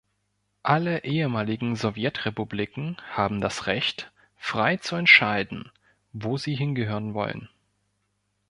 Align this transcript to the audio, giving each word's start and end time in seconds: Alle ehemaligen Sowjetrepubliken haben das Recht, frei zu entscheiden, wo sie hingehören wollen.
Alle 0.63 1.03
ehemaligen 1.03 1.75
Sowjetrepubliken 1.75 2.97
haben 3.11 3.39
das 3.39 3.67
Recht, 3.67 4.11
frei 4.35 4.77
zu 4.77 4.95
entscheiden, 4.95 5.69
wo 6.11 6.37
sie 6.37 6.55
hingehören 6.55 7.13
wollen. 7.13 7.49